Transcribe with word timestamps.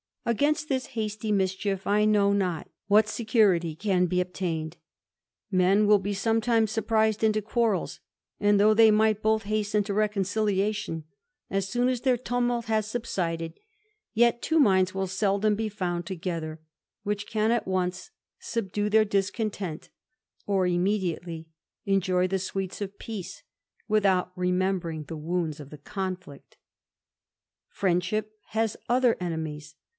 Against 0.25 0.69
tl&iis 0.69 0.85
hasty 0.97 1.31
mischief 1.31 1.85
I 1.85 2.05
know 2.05 2.31
not 2.33 2.69
what 2.87 3.07
security 3.07 3.75
can 3.75 4.05
be 4.05 4.21
obtained 4.21 4.73
z 4.73 4.77
men 5.57 5.85
will 5.85 5.99
be 5.99 6.13
sometimes 6.13 6.71
surprised 6.71 7.23
into 7.23 7.41
quarrels; 7.41 7.99
and 8.39 8.59
thovigli 8.59 8.77
they 8.77 8.91
might 8.91 9.21
both 9.21 9.43
hasten 9.43 9.83
to 9.85 9.93
reconciliation, 9.93 11.05
as 11.49 11.67
soon 11.69 11.87
as 11.87 12.01
tbeir 12.01 12.23
tumult 12.23 12.65
had 12.65 12.85
subsided, 12.85 13.59
yet 14.13 14.41
two 14.41 14.59
minds 14.59 14.93
will 14.93 15.07
seldom 15.07 15.55
be 15.55 15.69
found! 15.69 16.05
together, 16.07 16.59
which 17.03 17.27
can 17.27 17.51
at 17.51 17.67
once 17.67 18.11
subdue 18.39 18.89
their 18.89 19.05
discontent^ 19.05 19.89
ot 20.47 20.67
immediately 20.69 21.47
enjoy 21.85 22.27
the 22.27 22.39
sweets 22.39 22.79
of 22.79 22.97
peace, 22.99 23.41
without 23.87 24.35
remembeJ> 24.35 24.93
ing 24.93 25.03
the 25.03 25.17
wounds 25.17 25.59
of 25.59 25.69
the 25.71 25.77
conflict. 25.79 26.57
Friendship 27.69 28.31
has 28.49 28.77
other 28.87 29.15
enemies. 29.19 29.75